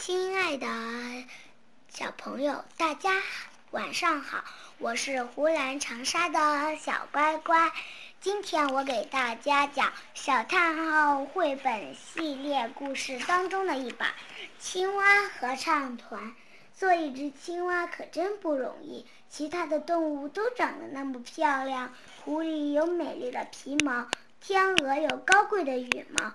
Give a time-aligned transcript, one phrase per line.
[0.00, 0.66] 亲爱的
[1.90, 3.20] 小朋友，大家
[3.70, 4.42] 晚上好！
[4.78, 7.70] 我是湖南长沙的小乖乖。
[8.18, 14.08] 今天我给大家讲《小叹号》绘本系列故事当中的一本
[14.58, 16.22] 《青蛙合唱团》。
[16.72, 21.92] 做一只青蛙可真不容易，其他的动物都长得那么漂亮：
[22.24, 24.08] 狐狸有美丽的皮毛，
[24.40, 26.32] 天鹅有高贵的羽毛。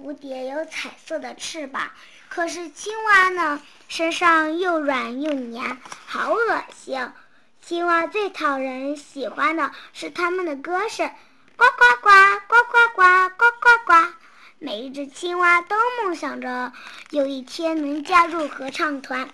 [0.00, 1.90] 蝴蝶有彩色的翅膀，
[2.28, 3.60] 可是青蛙呢？
[3.88, 7.10] 身上又软又黏，好恶心！
[7.60, 11.10] 青蛙最讨人喜欢的是它们的歌声，
[11.56, 12.10] 呱呱呱，
[12.46, 14.14] 呱呱呱，呱呱呱。
[14.60, 16.72] 每一只青蛙都梦想着
[17.10, 19.28] 有一天能加入合唱团。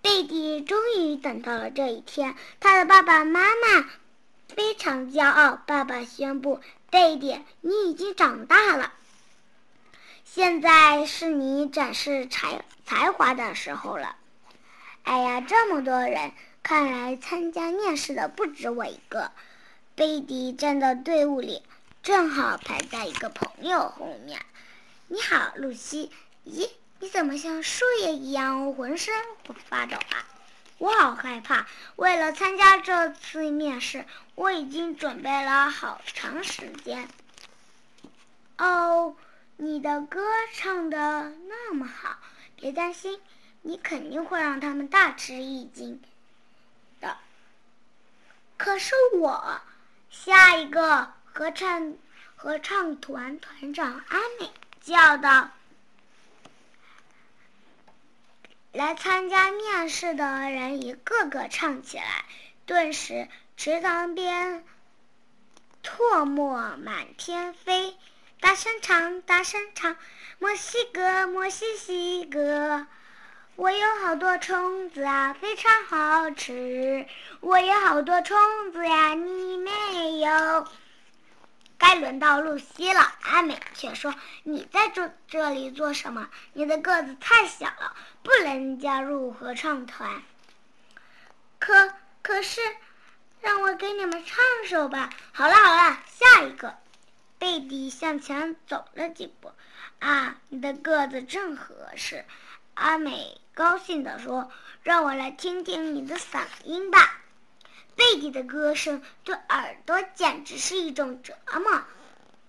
[0.00, 3.90] 贝蒂终于等到了这一天，他的爸爸妈妈
[4.48, 5.60] 非常骄傲。
[5.66, 8.94] 爸爸宣布：“贝蒂，你已经长大了。”
[10.32, 14.14] 现在是你展示才才华的时候了。
[15.02, 16.30] 哎呀，这么多人，
[16.62, 19.32] 看来参加面试的不止我一个。
[19.96, 21.64] 贝蒂站到队伍里，
[22.04, 24.40] 正好排在一个朋友后面。
[25.08, 26.12] 你好，露西。
[26.46, 26.70] 咦，
[27.00, 29.12] 你怎么像树叶一样浑身
[29.68, 30.24] 发抖啊？
[30.78, 31.66] 我好害怕。
[31.96, 34.04] 为了参加这次面试，
[34.36, 37.08] 我已经准备了好长时间。
[38.58, 39.16] 哦。
[39.62, 40.96] 你的歌唱的
[41.46, 42.16] 那么好，
[42.56, 43.20] 别担心，
[43.60, 46.00] 你肯定会让他们大吃一惊
[46.98, 47.14] 的。
[48.56, 49.60] 可是我，
[50.08, 51.92] 下一个合唱
[52.36, 55.50] 合唱团团长阿美叫道
[58.72, 62.24] ：“来参加面试的人一个个唱起来，
[62.64, 64.64] 顿时池塘边
[65.84, 67.94] 唾沫满天飞。”
[68.40, 69.96] 大声唱，大声唱，
[70.38, 72.86] 墨西哥，墨西西哥，
[73.54, 77.06] 我有好多虫子啊，非常好吃。
[77.40, 78.38] 我有好多虫
[78.72, 80.66] 子呀，你没有。
[81.76, 84.14] 该轮到露西了，阿美却说
[84.44, 86.28] ：“你在这这里做什么？
[86.54, 90.22] 你的个子太小了，不能加入合唱团。”
[91.60, 91.92] 可
[92.22, 92.60] 可是，
[93.40, 95.10] 让我给你们唱首吧。
[95.32, 96.74] 好了好了，下一个。
[97.40, 99.50] 贝蒂向前走了几步，
[99.98, 102.26] 啊，你的个子正合适。
[102.74, 104.52] 阿美高兴地说
[104.84, 107.22] ：“让我来听听你的嗓音吧。”
[107.96, 111.82] 贝蒂的歌声对耳朵简直是一种折磨。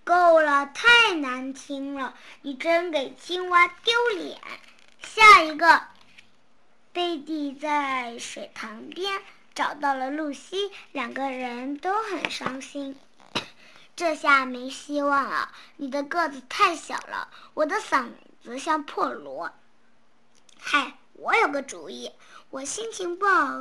[0.03, 2.13] 够了，太难听了！
[2.41, 4.41] 你真给青蛙丢脸。
[5.01, 5.84] 下一个，
[6.91, 9.22] 贝蒂在水塘边
[9.56, 12.97] 找到了露西，两个人都很伤心。
[14.01, 18.09] 这下没希望了，你的个子太小了，我的嗓
[18.44, 19.53] 子像破锣。
[20.59, 22.12] 嗨，我有个主意，
[22.50, 23.59] 我心情不好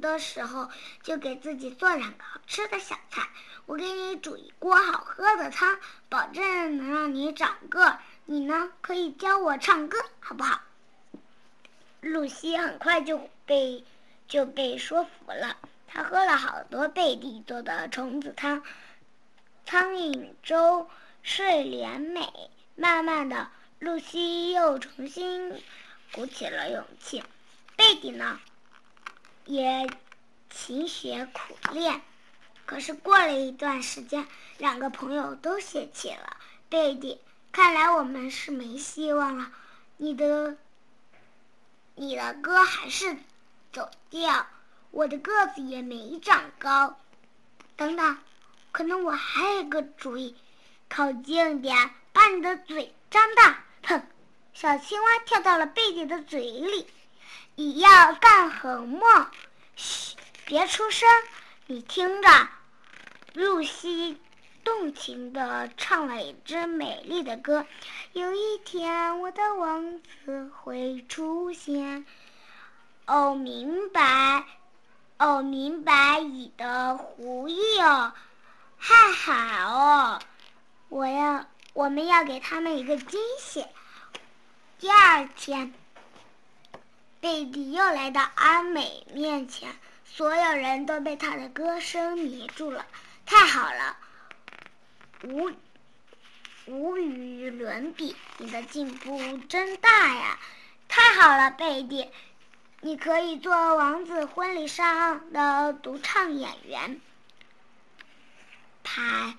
[0.00, 0.70] 的时候，
[1.02, 3.28] 就给自己做两个好吃的小菜。
[3.66, 5.78] 我给你煮一锅好喝的汤，
[6.08, 7.98] 保证能让你长个。
[8.24, 10.62] 你呢，可以教我唱歌，好不好？
[12.00, 13.84] 露西很快就被
[14.26, 18.62] 就被说服了，她喝了好多贝蒂做的虫子汤。
[19.70, 20.90] 苍蝇粥
[21.22, 22.28] 睡莲美，
[22.74, 25.62] 慢慢的，露西又重新
[26.10, 27.22] 鼓起了勇气。
[27.76, 28.40] 贝蒂呢，
[29.44, 29.88] 也
[30.50, 32.02] 勤学苦练。
[32.66, 34.26] 可是过了一段时间，
[34.58, 36.36] 两个朋友都泄气了。
[36.68, 37.20] 贝蒂，
[37.52, 39.52] 看来我们是没希望了。
[39.98, 40.56] 你的，
[41.94, 43.16] 你的歌还是
[43.72, 44.48] 走调，
[44.90, 46.98] 我的个子也没长高。
[47.76, 48.18] 等等。
[48.72, 50.36] 可能我还有个主意，
[50.88, 53.64] 靠近点，把你的嘴张大。
[53.86, 54.02] 哼！
[54.52, 56.86] 小青蛙跳到了贝蒂的嘴里。
[57.56, 59.30] 你要干什么？
[59.76, 61.08] 嘘，别出声。
[61.66, 62.48] 你听着，
[63.34, 64.18] 露西
[64.64, 67.66] 动情地唱了一支美丽的歌。
[68.12, 72.04] 有一天，我的王子会出现。
[73.06, 74.44] 哦，明白。
[75.18, 78.12] 哦，明白你的狐意哦。
[78.82, 79.32] 太好
[79.68, 80.20] 哦！
[80.88, 83.64] 我要，我们要给他们一个惊喜。
[84.78, 85.74] 第二天，
[87.20, 92.86] 贝蒂又来到阿美面前，所有人都被他的歌声迷住了。
[93.26, 93.96] 太好了，
[95.24, 95.52] 无
[96.66, 100.38] 无与伦比，你的进步真大呀！
[100.88, 102.10] 太好了，贝蒂，
[102.80, 107.00] 你可以做王子婚礼上的独唱演员。
[109.00, 109.34] 排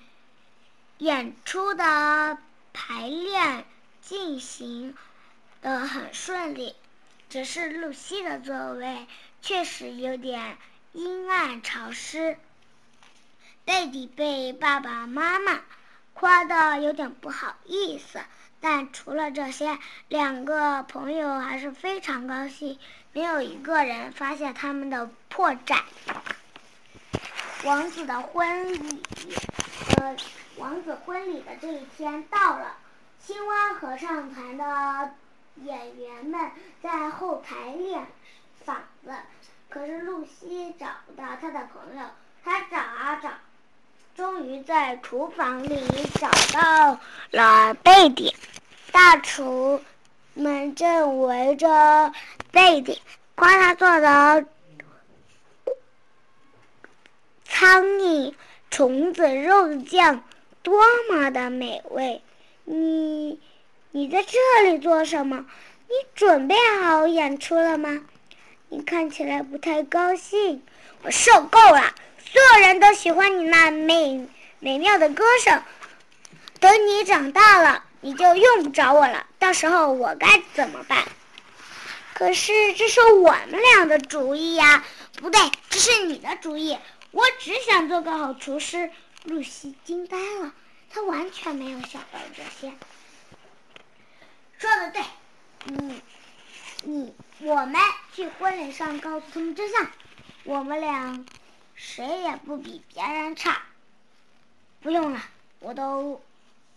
[0.98, 2.36] 演出的
[2.72, 3.64] 排练
[4.00, 4.96] 进行，
[5.60, 6.74] 的很顺利。
[7.28, 9.06] 只是露西的座位
[9.40, 10.58] 确实有点
[10.92, 12.36] 阴暗潮湿。
[13.64, 15.60] 贝蒂被爸爸妈妈
[16.12, 18.20] 夸的有点不好意思，
[18.60, 19.78] 但除了这些，
[20.08, 22.80] 两个朋友还是非常高兴，
[23.12, 25.82] 没有一个人发现他们的破绽。
[27.64, 29.00] 王子的婚礼，
[30.56, 32.76] 王子婚礼的这一天到了，
[33.24, 35.14] 青蛙合唱团的
[35.62, 36.50] 演员们
[36.82, 38.06] 在后台练
[38.66, 39.14] 嗓子，
[39.68, 42.04] 可是露西找不到她的朋友，
[42.44, 43.30] 她找啊找。
[44.14, 45.80] 终于在厨房里
[46.20, 46.98] 找到
[47.30, 48.36] 了贝蒂，
[48.90, 49.80] 大厨
[50.34, 52.12] 们正围着
[52.50, 53.00] 贝蒂，
[53.34, 54.46] 夸他做的
[57.46, 58.34] 苍蝇
[58.72, 60.24] 虫子肉酱
[60.62, 62.22] 多么的美味！
[62.64, 63.38] 你，
[63.90, 65.44] 你在这里做什么？
[65.88, 68.00] 你准备好演出了吗？
[68.70, 70.62] 你看起来不太高兴。
[71.02, 71.94] 我受够了。
[72.24, 74.26] 所有人都喜欢你那美
[74.58, 75.62] 美妙的歌声。
[76.58, 79.26] 等你长大了，你就用不着我了。
[79.38, 81.04] 到时候我该怎么办？
[82.14, 84.82] 可是这是我们俩的主意呀！
[85.16, 86.78] 不对，这是你的主意。
[87.12, 88.90] 我只想做个好厨师。
[89.24, 90.52] 露西惊呆了，
[90.90, 92.74] 她完全没有想到这些。
[94.58, 95.02] 说的对，
[95.66, 96.02] 你
[96.82, 97.80] 你，我们
[98.12, 99.88] 去婚礼上告诉他们真相。
[100.42, 101.24] 我们俩。
[101.74, 103.62] 谁也不比别人差。
[104.82, 105.20] 不用了，
[105.58, 106.22] 我都，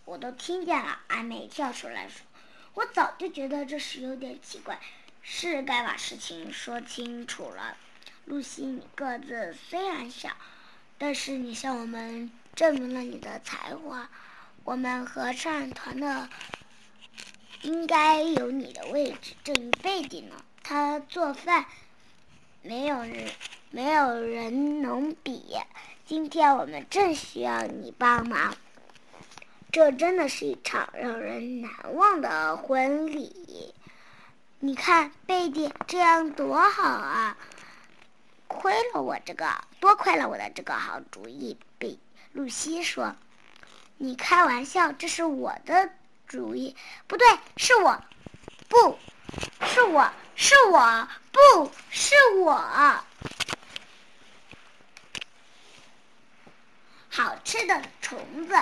[0.06, 1.00] 我都听见了。
[1.08, 2.26] 阿美跳出来说
[2.74, 4.80] ：“我早就觉得这事有点奇怪，
[5.22, 7.78] 是该把事情说清楚了。”
[8.26, 10.30] 露西，你个子虽然小，
[10.98, 14.10] 但是你向我们证明了你的才华。
[14.64, 16.28] 我们合唱团的
[17.62, 19.34] 应该有你的位置。
[19.44, 21.66] 至于贝蒂呢，他做饭，
[22.62, 23.32] 没有人。
[23.72, 25.58] 没有人能比。
[26.06, 28.56] 今天我们正需要你帮忙。
[29.70, 33.74] 这真的是一场让人难忘的婚礼。
[34.62, 37.38] 你看，贝蒂，这样多好啊！
[38.48, 39.50] 亏了我这个，
[39.80, 41.58] 多亏了我的这个好主意。
[41.78, 42.00] 比
[42.32, 43.16] 露西说
[43.98, 45.90] ：“你开玩笑，这是我的
[46.28, 46.76] 主意。
[47.08, 47.28] 不对，
[47.58, 48.02] 是我，
[48.68, 48.98] 不
[49.66, 52.54] 是我，是我，不是我。”
[57.10, 58.56] 好吃的虫子，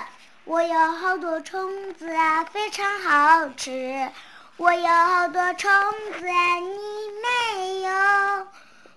[0.44, 4.10] 我有好多虫子啊，非常好吃。
[4.58, 5.72] 我有好多虫
[6.20, 6.78] 子啊，你
[7.24, 7.90] 没有。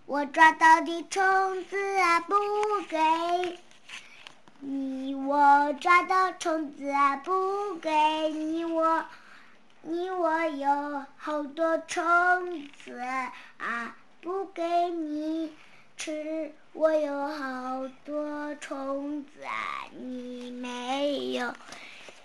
[0.07, 2.37] 我抓到的虫子啊，不
[2.89, 3.59] 给
[4.61, 5.13] 你。
[5.17, 7.91] 我抓到虫子啊，不给
[8.29, 8.65] 你。
[8.65, 9.05] 我，
[9.83, 13.01] 你我有好多虫子
[13.59, 15.53] 啊，不给你。
[15.97, 21.53] 吃，我有好多虫子啊，你没有。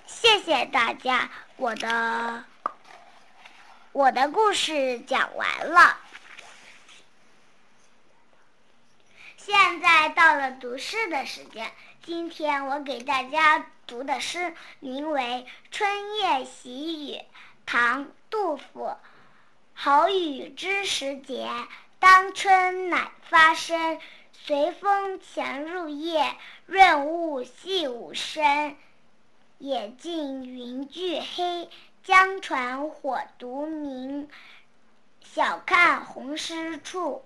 [0.05, 2.43] 谢谢大家，我的
[3.91, 5.97] 我的故事讲完了。
[9.43, 11.71] 现在到了读诗的时间，
[12.03, 17.15] 今天我给大家读的诗名为《春夜喜雨》，
[17.65, 18.95] 唐·杜甫。
[19.73, 21.49] 好雨知时节。
[21.97, 23.99] 当春乃发生，
[24.31, 26.35] 随风潜入夜，
[26.67, 28.75] 润物细无声。
[29.57, 31.67] 野径云俱黑，
[32.03, 34.29] 江船火独明。
[35.23, 37.25] 晓看红湿处，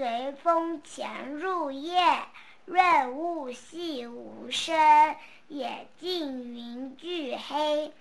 [0.00, 2.00] 随风潜入夜，
[2.64, 4.74] 润物细无声。
[5.48, 7.92] 野径云俱黑，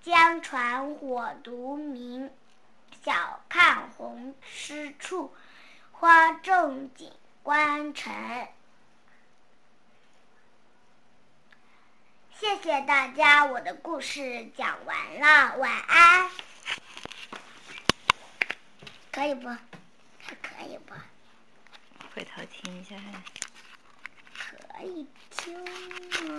[0.00, 2.30] 江船火独明。
[3.04, 5.34] 晓看红湿处，
[5.90, 7.10] 花重锦
[7.42, 8.14] 官城。
[12.38, 16.30] 谢谢大家，我的故事讲完了，晚安。
[19.10, 19.48] 可以不？
[19.48, 20.94] 还可以不？
[22.20, 22.94] 回头听一下。
[24.34, 25.54] 可以听
[26.28, 26.36] 吗？